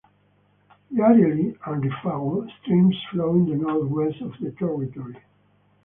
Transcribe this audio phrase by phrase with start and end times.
[0.89, 5.17] The Arielli and Rifago streams flow in the north west of the territory.